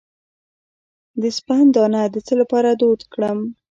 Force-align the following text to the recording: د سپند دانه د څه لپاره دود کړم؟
د 1.21 1.23
سپند 1.37 1.67
دانه 1.75 2.01
د 2.13 2.15
څه 2.27 2.33
لپاره 2.41 2.69
دود 2.81 3.01
کړم؟ 3.13 3.39